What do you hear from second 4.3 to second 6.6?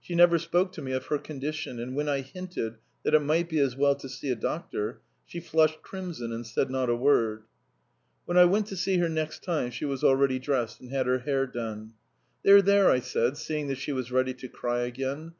a doctor, she flushed crimson and